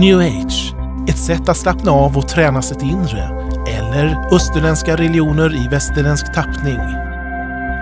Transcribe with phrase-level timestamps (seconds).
[0.00, 0.74] New age,
[1.08, 3.28] ett sätt att slappna av och träna sitt inre.
[3.68, 6.80] Eller österländska religioner i västerländsk tappning.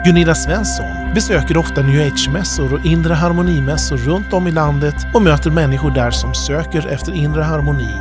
[0.05, 5.51] Gunilla Svensson besöker ofta new age-mässor och inre harmonimässor runt om i landet och möter
[5.51, 7.95] människor där som söker efter inre harmoni.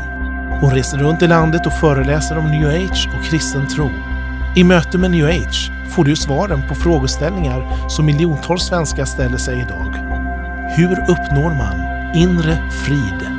[0.61, 3.89] Hon reser runt i landet och föreläser om new age och kristen tro.
[4.55, 9.59] I möte med new age får du svaren på frågeställningar som miljontals svenskar ställer sig
[9.59, 9.95] idag.
[10.77, 11.75] Hur uppnår man
[12.15, 13.32] inre frid?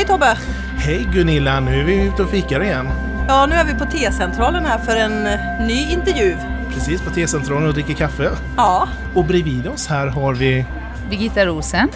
[0.00, 0.38] Hej Tobbe!
[0.76, 2.88] Hej Gunilla, nu är vi ute och fikar igen.
[3.28, 6.36] Ja, nu är vi på T-centralen här för en eh, ny intervju.
[6.74, 8.30] Precis på T-centralen och dricker kaffe.
[8.56, 10.64] Ja, Och bredvid oss här har vi...
[11.10, 11.88] Birgitta Rosen.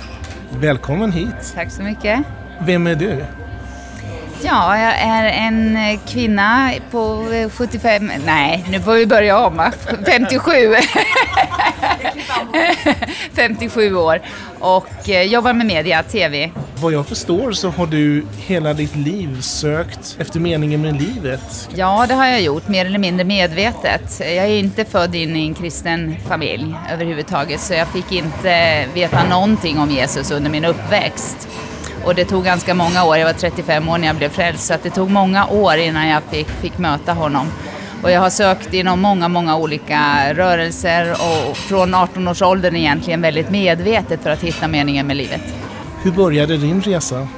[0.50, 1.52] Välkommen hit!
[1.54, 2.20] Tack så mycket.
[2.60, 3.24] Vem är du?
[4.42, 9.56] Ja, jag är en eh, kvinna på eh, 75, nej nu får vi börja om
[9.56, 9.72] va?
[10.06, 10.50] 57.
[13.32, 14.20] 57 år
[14.60, 16.50] och eh, jobbar med media, TV.
[16.80, 21.68] Vad jag förstår så har du hela ditt liv sökt efter meningen med livet.
[21.74, 24.20] Ja, det har jag gjort, mer eller mindre medvetet.
[24.20, 29.24] Jag är inte född in i en kristen familj överhuvudtaget, så jag fick inte veta
[29.24, 31.48] någonting om Jesus under min uppväxt.
[32.04, 34.74] Och det tog ganska många år, jag var 35 år när jag blev frälst, så
[34.82, 37.46] det tog många år innan jag fick, fick möta honom.
[38.04, 44.22] Och jag har sökt inom många, många olika rörelser och från 18-årsåldern egentligen väldigt medvetet
[44.22, 45.40] för att hitta meningen med livet.
[46.02, 47.28] Hur började din resa?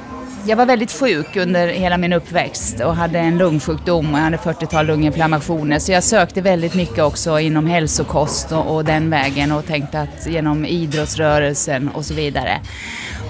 [0.47, 4.37] Jag var väldigt sjuk under hela min uppväxt och hade en lungsjukdom och jag hade
[4.37, 5.79] 40-tal lunginflammationer.
[5.79, 10.27] Så jag sökte väldigt mycket också inom hälsokost och, och den vägen och tänkte att
[10.27, 12.61] genom idrottsrörelsen och så vidare.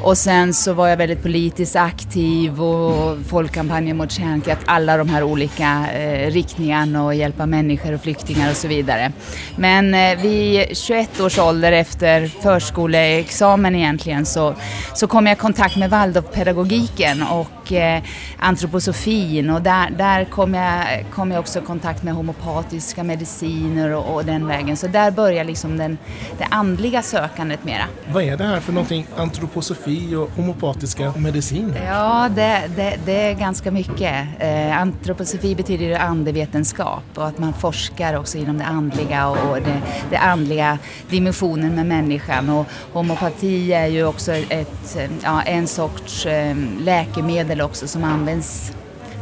[0.02, 5.24] Och sen så var jag väldigt politiskt aktiv och Folkkampanjen mot kärnkraft, alla de här
[5.24, 9.12] olika eh, riktningarna och hjälpa människor och flyktingar och så vidare.
[9.56, 14.56] Men eh, vid 21 års ålder efter förskoleexamen egentligen så,
[14.94, 18.04] så kom jag i kontakt med Waldorfpedagogiken och eh,
[18.38, 24.16] antroposofin och där, där kom, jag, kom jag också i kontakt med homopatiska mediciner och,
[24.16, 24.78] och den vägen.
[24.78, 25.98] Så där började liksom den,
[26.38, 27.84] det andliga sökandet mera.
[28.14, 29.08] Vad är det här för någonting?
[29.18, 31.86] Antroposofi och homopatiska mediciner?
[31.86, 34.28] Ja, det, det, det är ganska mycket.
[34.40, 39.82] Eh, antroposofi betyder andevetenskap och att man forskar också inom det andliga och, och det,
[40.10, 40.78] det andliga
[41.10, 42.50] dimensionen med människan.
[42.50, 46.56] Och homopati är ju också ett, ja, en sorts eh,
[46.98, 48.72] läkemedel också som används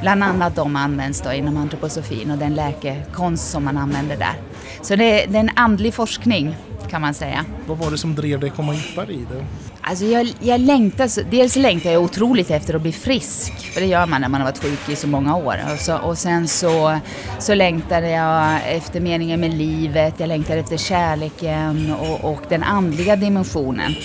[0.02, 4.34] Bland annat de används då inom antroposofin och den läkekonst som man använder där.
[4.82, 6.56] Så det, det är en andlig forskning
[6.90, 7.46] kan man säga.
[7.68, 9.46] Vad var det som drev dig att komma djupare i det?
[9.82, 14.06] Alltså jag, jag längtar, dels längtar jag otroligt efter att bli frisk, för det gör
[14.06, 15.58] man när man har varit sjuk i så många år.
[15.74, 17.00] Och, så, och sen så,
[17.40, 23.16] så längtade jag efter meningen med livet, jag längtade efter kärleken och, och den andliga
[23.16, 23.96] dimensionen.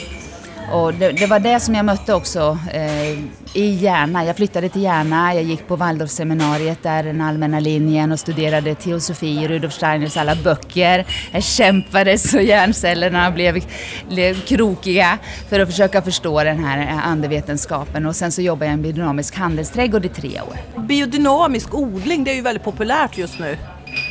[0.70, 3.10] Och det, det var det som jag mötte också eh,
[3.54, 4.24] i Järna.
[4.24, 9.48] Jag flyttade till Järna, jag gick på Waldorfseminariet där, den allmänna linjen och studerade teosofi,
[9.48, 11.06] Rudolf Steiners alla böcker.
[11.32, 13.64] Jag kämpade så hjärncellerna blev,
[14.08, 18.06] blev krokiga för att försöka förstå den här andevetenskapen.
[18.06, 20.82] Och sen så jobbade jag i en biodynamisk handelsträdgård i tre år.
[20.82, 23.58] biodynamisk odling, det är ju väldigt populärt just nu.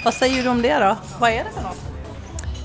[0.04, 0.96] Vad säger du om det då?
[1.20, 1.89] Vad är det för något?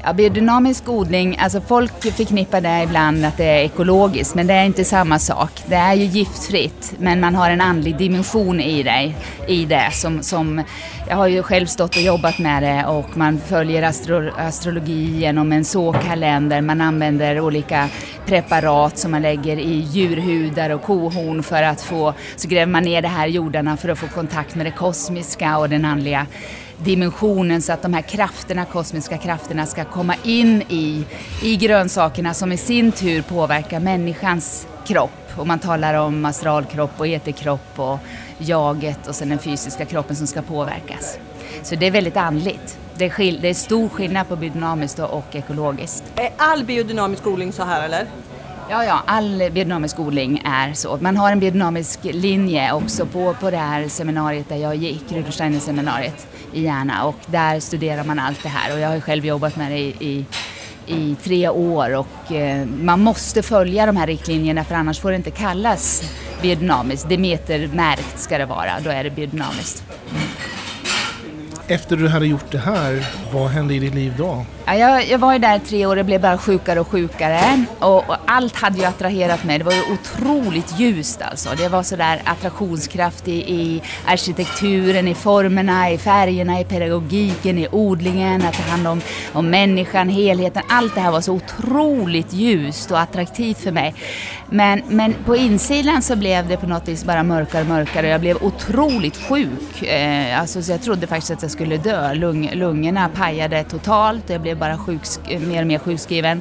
[0.07, 4.65] Ja, biodynamisk odling, alltså folk förknippar det ibland att det är ekologiskt, men det är
[4.65, 5.51] inte samma sak.
[5.67, 9.15] Det är ju giftfritt, men man har en andlig dimension i det.
[9.49, 10.63] I det som, som,
[11.09, 15.53] jag har ju själv stått och jobbat med det och man följer astro, astrologi genom
[15.53, 16.61] en såkalender.
[16.61, 17.89] Man använder olika
[18.27, 23.03] preparat som man lägger i djurhudar och kohorn för att få, så gräver man ner
[23.03, 26.27] det här i jordarna för att få kontakt med det kosmiska och den andliga
[26.79, 31.05] dimensionen så att de här krafterna, kosmiska krafterna ska komma in i,
[31.43, 35.11] i grönsakerna som i sin tur påverkar människans kropp.
[35.37, 37.99] Och man talar om astralkropp och eterkropp och
[38.39, 41.19] jaget och sen den fysiska kroppen som ska påverkas.
[41.63, 42.79] Så det är väldigt andligt.
[42.97, 46.05] Det är, skil- det är stor skillnad på biodynamiskt och, och ekologiskt.
[46.17, 48.07] Är all biodynamisk odling så här eller?
[48.71, 50.99] Ja, ja, all biodynamisk odling är så.
[51.01, 55.35] Man har en biodynamisk linje också på, på det här seminariet där jag gick, Rudolf
[55.35, 59.01] Steiner seminariet i Järna och där studerar man allt det här och jag har ju
[59.01, 60.27] själv jobbat med det i, i,
[60.87, 65.17] i tre år och eh, man måste följa de här riktlinjerna för annars får det
[65.17, 66.03] inte kallas
[66.43, 67.09] biodynamiskt.
[67.09, 69.85] Demetermärkt ska det vara, då är det biodynamiskt.
[71.69, 74.47] Efter du hade gjort det här, vad hände i ditt liv då?
[74.67, 77.65] Ja, jag, jag var ju där i tre år och blev bara sjukare och sjukare.
[77.79, 79.59] Och, och, allt hade ju attraherat mig.
[79.59, 81.49] Det var ju otroligt ljust alltså.
[81.57, 88.43] Det var sådär attraktionskraft i, i arkitekturen, i formerna, i färgerna, i pedagogiken, i odlingen,
[88.43, 89.01] att ta hand om,
[89.33, 90.63] om människan, helheten.
[90.69, 93.95] Allt det här var så otroligt ljust och attraktivt för mig.
[94.51, 98.09] Men, men på insidan så blev det på något vis bara mörkare och mörkare.
[98.09, 99.83] Jag blev otroligt sjuk.
[99.83, 102.15] Eh, alltså, så jag trodde faktiskt att jag skulle dö.
[102.15, 104.25] Lung, lungorna pajade totalt.
[104.25, 106.41] och Jag blev bara sjuksk, mer och mer sjukskriven.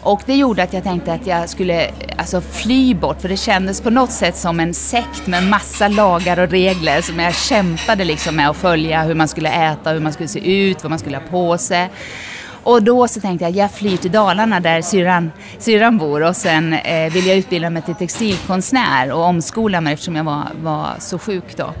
[0.00, 3.80] Och det gjorde att jag tänkte att jag skulle alltså, fly bort, för det kändes
[3.80, 8.36] på något sätt som en sekt med massa lagar och regler som jag kämpade liksom
[8.36, 11.16] med att följa, hur man skulle äta, hur man skulle se ut, vad man skulle
[11.16, 11.90] ha på sig.
[12.62, 16.36] Och då så tänkte jag att jag flyr till Dalarna där syrran, syrran bor och
[16.36, 20.88] sen eh, vill jag utbilda mig till textilkonstnär och omskola mig eftersom jag var, var
[20.98, 21.74] så sjuk då.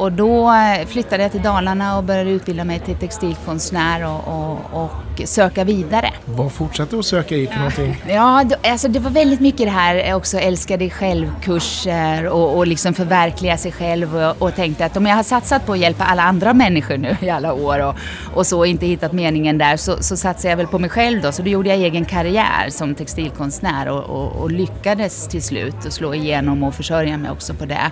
[0.00, 4.82] Och då eh, flyttade jag till Dalarna och började utbilda mig till textilkonstnär och, och,
[4.82, 6.12] och söka vidare.
[6.24, 7.58] Vad fortsatte du att söka i för ja.
[7.58, 7.96] någonting?
[8.08, 12.66] Ja, alltså det var väldigt mycket det här eh, också älska dig själv-kurser och, och
[12.66, 16.04] liksom förverkliga sig själv och, och tänkte att om jag har satsat på att hjälpa
[16.04, 17.94] alla andra människor nu i alla år och,
[18.34, 21.32] och så inte hittat meningen där så, så satsade jag väl på mig själv då.
[21.32, 25.92] Så då gjorde jag egen karriär som textilkonstnär och, och, och lyckades till slut att
[25.92, 27.90] slå igenom och försörja mig också på det.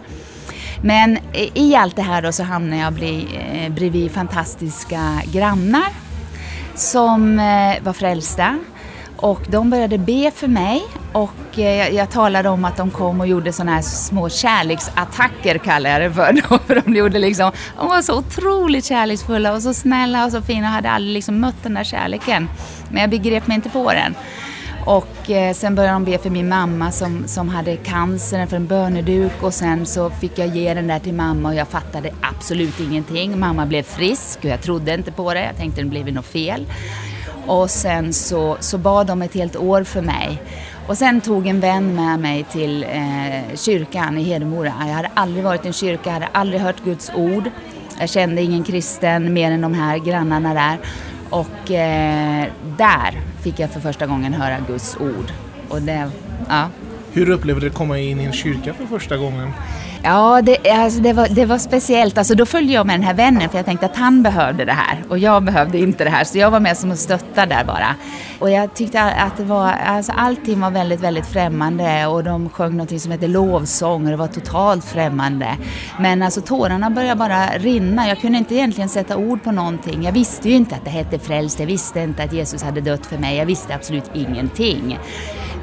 [0.82, 1.18] Men
[1.54, 5.88] i allt det här då så hamnade jag eh, bredvid fantastiska grannar
[6.74, 8.58] som eh, var frälsta.
[9.16, 10.82] Och de började be för mig
[11.12, 15.58] och eh, jag, jag talade om att de kom och gjorde sådana här små kärleksattacker
[15.58, 16.58] kallar jag det för.
[16.66, 20.66] För de, gjorde liksom, de var så otroligt kärleksfulla och så snälla och så fina
[20.66, 22.48] och hade aldrig liksom mött den där kärleken.
[22.90, 24.14] Men jag begrep mig inte på den.
[24.88, 28.66] Och eh, sen började de be för min mamma som, som hade cancer för en
[28.66, 32.80] böneduk och sen så fick jag ge den där till mamma och jag fattade absolut
[32.80, 33.38] ingenting.
[33.38, 35.44] Mamma blev frisk och jag trodde inte på det.
[35.44, 36.66] Jag tänkte det blev något fel.
[37.46, 40.42] Och sen så, så bad de ett helt år för mig.
[40.86, 44.72] Och sen tog en vän med mig till eh, kyrkan i Hedemora.
[44.78, 47.50] Jag hade aldrig varit i en kyrka, jag hade aldrig hört Guds ord.
[48.00, 50.78] Jag kände ingen kristen mer än de här grannarna där.
[51.30, 52.46] Och eh,
[52.78, 55.32] där fick jag för första gången höra Guds ord.
[55.68, 56.10] Och det,
[56.48, 56.68] ja.
[57.12, 59.52] Hur upplevde du att komma in i en kyrka för första gången?
[60.02, 62.18] Ja, det, alltså det, var, det var speciellt.
[62.18, 64.72] Alltså då följde jag med den här vännen för jag tänkte att han behövde det
[64.72, 66.24] här och jag behövde inte det här.
[66.24, 67.94] Så jag var med som att stötta där bara.
[68.38, 72.76] Och jag tyckte att det var, alltså allting var väldigt, väldigt främmande och de sjöng
[72.76, 75.56] något som hette lovsång och det var totalt främmande.
[76.00, 78.08] Men alltså tårarna började bara rinna.
[78.08, 80.02] Jag kunde inte egentligen sätta ord på någonting.
[80.02, 81.60] Jag visste ju inte att det hette frälst.
[81.60, 83.36] Jag visste inte att Jesus hade dött för mig.
[83.36, 84.98] Jag visste absolut ingenting.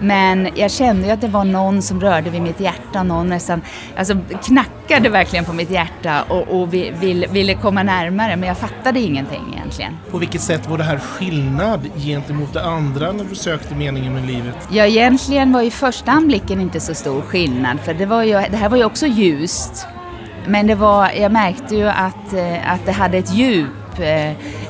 [0.02, 3.62] Men jag kände ju att det var någon som rörde vid mitt hjärta, någon nästan
[3.98, 9.00] alltså, knackade verkligen på mitt hjärta och, och ville, ville komma närmare, men jag fattade
[9.00, 9.98] ingenting egentligen.
[10.12, 14.28] På vilket sätt var det här skillnad gentemot det andra när du sökte meningen med
[14.28, 14.56] livet?
[14.70, 18.58] Ja, egentligen var ju första anblicken inte så stor skillnad, för det, var ju, det
[18.58, 19.88] här var ju också ljust.
[20.48, 24.30] Men det var, jag märkte ju att, eh, att det hade ett djup eh,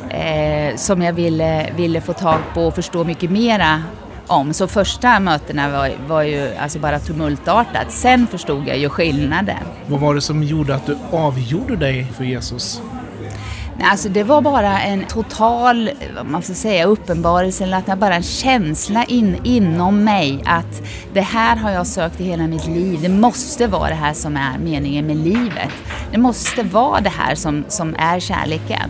[0.10, 3.84] eh, som jag ville, ville få tag på och förstå mycket mera
[4.28, 4.54] om.
[4.54, 7.92] Så första mötena var, var ju alltså bara tumultartat.
[7.92, 9.64] Sen förstod jag ju skillnaden.
[9.88, 12.82] Vad var det som gjorde att du avgjorde dig för Jesus?
[13.78, 15.90] Nej, alltså det var bara en total,
[16.26, 20.82] man ska säga, uppenbarelse, eller att det bara en känsla in, inom mig att
[21.14, 23.00] det här har jag sökt i hela mitt liv.
[23.02, 25.72] Det måste vara det här som är meningen med livet.
[26.12, 28.90] Det måste vara det här som, som är kärleken.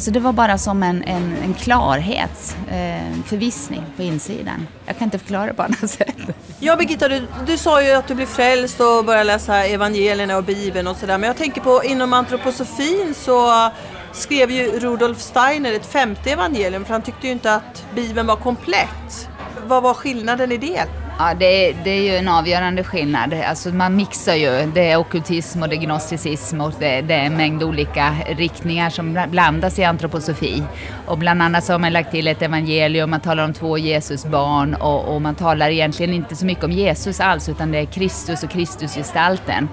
[0.00, 4.66] Alltså det var bara som en, en, en klarhet, eh, förvissning på insidan.
[4.86, 6.16] Jag kan inte förklara det på annat sätt.
[6.58, 10.44] Ja Birgitta, du, du sa ju att du blev frälst och började läsa evangelierna och
[10.44, 11.18] Bibeln och sådär.
[11.18, 13.70] Men jag tänker på inom antroposofin så
[14.12, 18.36] skrev ju Rudolf Steiner ett femte evangelium för han tyckte ju inte att Bibeln var
[18.36, 19.28] komplett.
[19.66, 20.99] Vad var skillnaden i det?
[21.22, 23.34] Ja, det, det är ju en avgörande skillnad.
[23.34, 24.70] Alltså man mixar ju.
[24.74, 28.90] Det är okultism och det är gnosticism och det, det är en mängd olika riktningar
[28.90, 30.62] som blandas i antroposofi.
[31.06, 34.74] Och bland annat så har man lagt till ett evangelium, man talar om två Jesusbarn
[34.74, 38.42] och, och man talar egentligen inte så mycket om Jesus alls utan det är Kristus
[38.42, 39.68] och Kristusgestalten.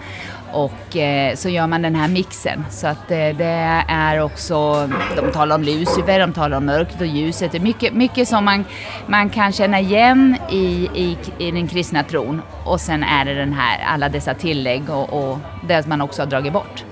[0.51, 2.65] Och eh, så gör man den här mixen.
[2.69, 7.07] Så att eh, det är också, de talar om Lucifer, de talar om mörkret och
[7.07, 7.51] ljuset.
[7.51, 8.65] Det är mycket, mycket som man,
[9.07, 12.41] man kan känna igen i, i, i den kristna tron.
[12.65, 15.37] Och sen är det den här, alla dessa tillägg och, och
[15.67, 16.83] det man också har dragit bort.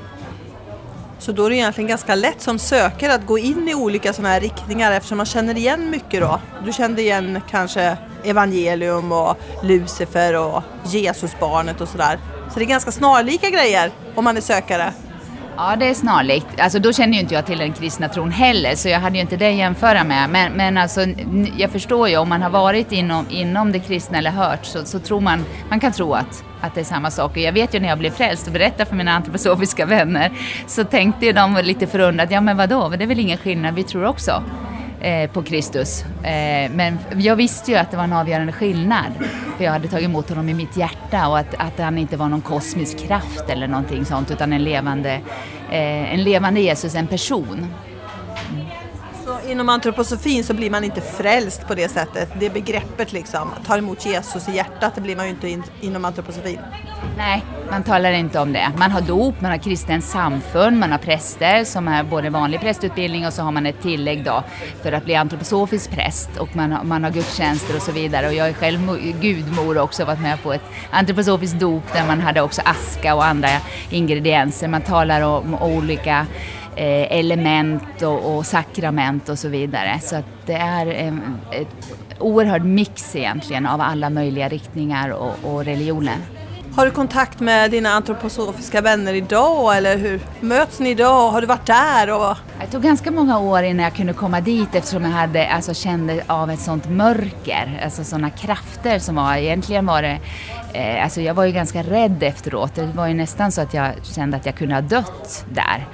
[1.20, 4.34] Så då är det egentligen ganska lätt som sökare att gå in i olika sådana
[4.34, 6.40] här riktningar eftersom man känner igen mycket då.
[6.66, 12.20] Du kände igen kanske evangelium och Lucifer och Jesusbarnet och sådär.
[12.50, 14.94] Så det är ganska snarlika grejer om man är sökare.
[15.58, 16.60] Ja, det är snarlikt.
[16.60, 19.22] Alltså, då känner ju inte jag till den kristna tron heller, så jag hade ju
[19.22, 20.30] inte det att jämföra med.
[20.30, 21.06] Men, men alltså,
[21.58, 25.00] jag förstår ju, om man har varit inom, inom det kristna eller hört, så, så
[25.00, 27.32] tror man, man kan tro att, att det är samma sak.
[27.32, 30.32] Och jag vet ju när jag blev frälst och berättade för mina antroposofiska vänner,
[30.68, 33.84] så tänkte ju de lite förundrat, ja men vadå, det är väl ingen skillnad, vi
[33.84, 34.44] tror också
[35.06, 36.04] eh, på Kristus.
[36.04, 39.12] Eh, men jag visste ju att det var en avgörande skillnad.
[39.58, 42.30] För jag hade tagit emot honom i mitt hjärta och att, att han inte var
[42.30, 45.12] någon kosmisk kraft eller någonting sånt utan en levande,
[45.70, 47.68] eh, en levande Jesus, en person.
[49.56, 52.30] Inom antroposofin så blir man inte frälst på det sättet.
[52.40, 56.06] Det begreppet liksom, tar emot Jesus i hjärtat, det blir man ju inte in, inom
[56.06, 56.60] antroposofin.
[57.18, 58.72] Nej, man talar inte om det.
[58.78, 63.28] Man har dop, man har kristen samfund, man har präster som är både vanlig prästutbildning
[63.28, 64.44] och så har man ett tillägg då
[64.82, 68.28] för att bli antroposofisk präst och man har, man har gudstjänster och så vidare.
[68.28, 68.80] Och jag är själv
[69.22, 73.50] gudmor också varit med på ett antroposofiskt dop där man hade också aska och andra
[73.90, 74.68] ingredienser.
[74.68, 76.26] Man talar om olika
[76.78, 80.00] Eh, element och, och, sakrament och så vidare.
[80.02, 85.66] Så att det är en ett oerhörd mix egentligen av alla möjliga riktningar och, och
[85.66, 86.18] religioner.
[86.76, 91.32] Har du kontakt med dina antroposofiska vänner idag eller hur möts ni idag?
[91.32, 92.12] Har du varit där?
[92.12, 92.38] Och...
[92.62, 96.24] Det tog ganska många år innan jag kunde komma dit eftersom jag hade, alltså, kände
[96.28, 100.20] av ett sånt mörker, alltså sådana krafter som var, egentligen var det,
[100.74, 102.76] eh, alltså jag var ju ganska rädd efteråt.
[102.76, 105.88] Det var ju nästan så att jag kände att jag kunde ha dött där.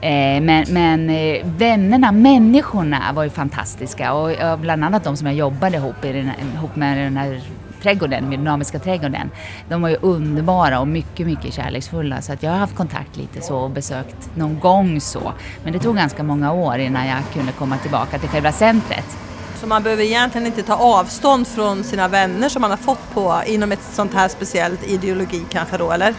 [0.00, 5.26] Eh, men, men eh, vännerna, människorna var ju fantastiska och, och bland annat de som
[5.26, 7.40] jag jobbade ihop, i den, ihop med den här
[7.82, 9.30] trädgården, med dynamiska trädgården.
[9.68, 13.40] De var ju underbara och mycket, mycket kärleksfulla så att jag har haft kontakt lite
[13.40, 15.32] så och besökt någon gång så.
[15.64, 19.16] Men det tog ganska många år innan jag kunde komma tillbaka till själva centret.
[19.60, 23.42] Så man behöver egentligen inte ta avstånd från sina vänner som man har fått på
[23.46, 26.14] inom ett sånt här speciellt ideologi kanske då, eller?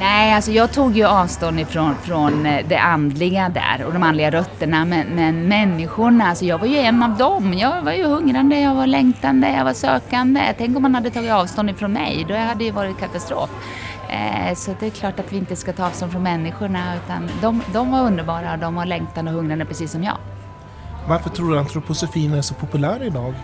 [0.00, 4.30] Nej, alltså jag tog ju avstånd ifrån från eh, det andliga där och de andliga
[4.30, 4.84] rötterna.
[4.84, 7.54] Men, men människorna, alltså jag var ju en av dem.
[7.54, 10.54] Jag var ju hungrande, jag var längtande, jag var sökande.
[10.58, 13.50] Tänk om man hade tagit avstånd ifrån mig, då hade det varit katastrof.
[14.08, 17.62] Eh, så det är klart att vi inte ska ta avstånd från människorna utan de,
[17.72, 20.16] de var underbara och de var längtande och hungrande precis som jag.
[21.08, 23.34] Varför tror du antroposofin är så populär idag?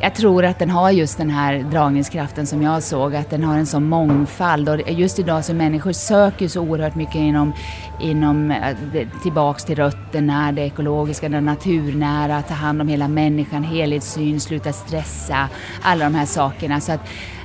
[0.00, 3.58] Jag tror att den har just den här dragningskraften som jag såg, att den har
[3.58, 7.52] en sån mångfald och just idag så människor söker så oerhört mycket inom,
[8.00, 8.76] inom eh,
[9.22, 15.48] tillbaks till rötterna, det ekologiska, det naturnära, ta hand om hela människan, helhetssyn, sluta stressa,
[15.82, 16.80] alla de här sakerna.
[16.80, 17.00] Så att,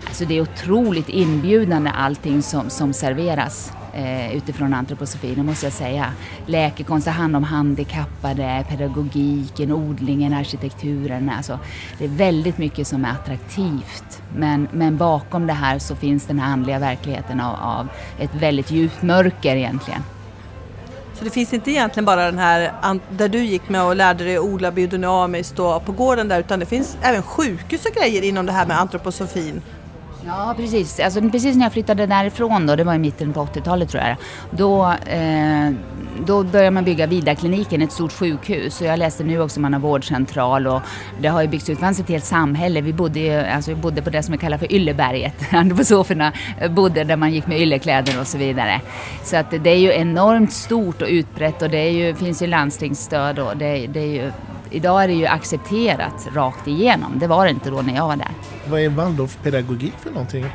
[0.07, 5.73] alltså det är otroligt inbjudande allting som, som serveras eh, utifrån antroposofin, det måste jag
[5.73, 6.13] säga.
[6.45, 11.29] Läkekonst, ta hand om handikappade, pedagogiken, odlingen, arkitekturen.
[11.29, 11.59] Alltså,
[11.97, 14.21] det är väldigt mycket som är attraktivt.
[14.35, 17.87] Men, men bakom det här så finns den här andliga verkligheten av, av
[18.19, 20.01] ett väldigt djupt mörker egentligen.
[21.13, 22.71] Så det finns inte egentligen bara den här
[23.09, 26.97] där du gick med och lärde dig odla biodynamiskt på gården där utan det finns
[27.01, 29.61] även sjukhus och grejer inom det här med antroposofin?
[30.25, 30.99] Ja, precis.
[30.99, 34.15] Alltså, precis när jag flyttade därifrån då, det var i mitten på 80-talet tror jag,
[34.51, 35.71] då, eh,
[36.25, 38.81] då började man bygga Vidarkliniken, ett stort sjukhus.
[38.81, 40.81] Och jag läste nu också man har vårdcentral och
[41.19, 42.81] det har ju byggts ut, det fanns ett helt samhälle.
[42.81, 45.33] Vi bodde, alltså, vi bodde på det som vi kallar för Ylleberget.
[45.53, 46.31] Antroposoferna
[46.69, 48.81] bodde där man gick med yllekläder och så vidare.
[49.23, 52.47] Så att det är ju enormt stort och utbrett och det är ju, finns ju
[52.47, 54.31] landstingsstöd och det, det är ju
[54.73, 57.19] idag är det ju accepterat rakt igenom.
[57.19, 58.31] Det var det inte då när jag var där.
[58.69, 60.45] Vad är Waldorfpedagogik för någonting?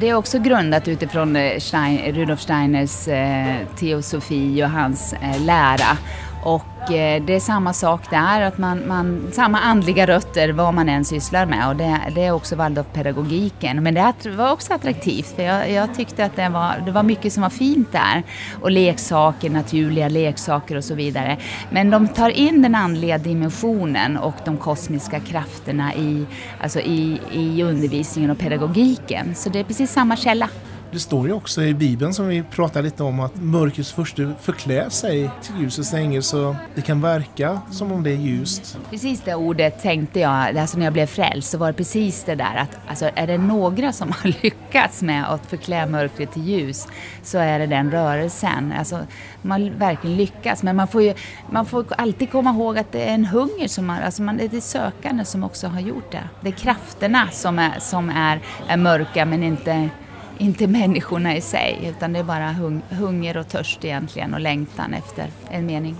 [0.00, 5.98] Det är också grundat utifrån eh, Stein, Rudolf Steiners eh, teosofi och hans eh, lära.
[6.46, 10.88] Och eh, det är samma sak där, att man, man, samma andliga rötter vad man
[10.88, 13.82] än sysslar med och det, det är också Waldorfpedagogiken.
[13.82, 17.32] Men det var också attraktivt för jag, jag, tyckte att det var, det var mycket
[17.32, 18.22] som var fint där.
[18.60, 21.36] Och leksaker, naturliga leksaker och så vidare.
[21.70, 26.26] Men de tar in den andliga dimensionen och de kosmiska krafterna i,
[26.60, 29.34] alltså i, i undervisningen och pedagogiken.
[29.34, 30.48] Så det är precis samma källa.
[30.92, 34.88] Det står ju också i Bibeln som vi pratade lite om att mörkrets första förklär
[34.88, 38.78] sig till ljusets ängel så det kan verka som om det är ljust.
[38.90, 42.34] Precis det ordet tänkte jag, alltså när jag blev frälst så var det precis det
[42.34, 46.88] där att alltså är det några som har lyckats med att förklä mörkret till ljus
[47.22, 48.72] så är det den rörelsen.
[48.78, 49.00] Alltså
[49.42, 51.14] man verkligen lyckas men man får ju
[51.50, 54.54] man får alltid komma ihåg att det är en hunger som har, alltså man, det
[54.54, 56.28] är sökande som också har gjort det.
[56.40, 59.90] Det är krafterna som är, som är, är mörka men inte
[60.38, 64.94] inte människorna i sig utan det är bara hung hunger och törst egentligen och längtan
[64.94, 65.96] efter en mening.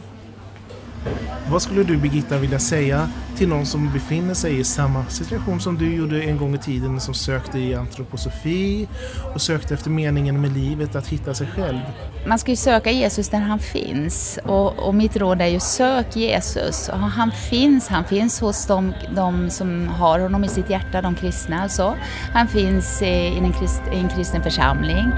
[1.51, 5.79] Vad skulle du Birgitta vilja säga till någon som befinner sig i samma situation som
[5.79, 8.89] du gjorde en gång i tiden som sökte i antroposofi
[9.35, 11.79] och sökte efter meningen med livet, att hitta sig själv?
[12.27, 16.17] Man ska ju söka Jesus där han finns och, och mitt råd är ju sök
[16.17, 16.89] Jesus.
[16.89, 21.15] Och han finns, han finns hos de, de som har honom i sitt hjärta, de
[21.15, 21.95] kristna alltså.
[22.33, 25.13] Han finns i, i, en, krist, i en kristen församling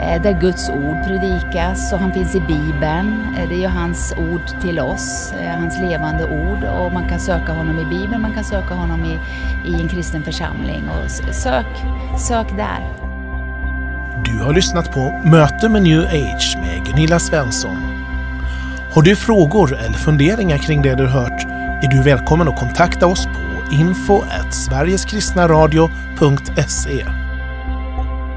[0.00, 3.34] Eh, där Guds ord predikas och han finns i Bibeln.
[3.38, 7.20] Eh, det är ju hans ord till oss, eh, hans levande ord och man kan
[7.20, 9.18] söka honom i Bibeln, man kan söka honom i,
[9.70, 10.82] i en kristen församling.
[10.88, 11.66] Och sök,
[12.18, 12.80] sök där.
[14.24, 17.76] Du har lyssnat på Möte med New Age med Gunilla Svensson.
[18.94, 21.46] Har du frågor eller funderingar kring det du hört
[21.84, 27.23] är du välkommen att kontakta oss på info sverigeskristnaradio.se.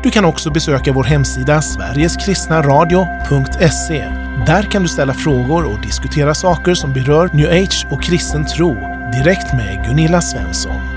[0.03, 4.05] Du kan också besöka vår hemsida sverigeskristnaradio.se.
[4.45, 8.73] Där kan du ställa frågor och diskutera saker som berör new age och kristen tro
[9.13, 10.96] direkt med Gunilla Svensson.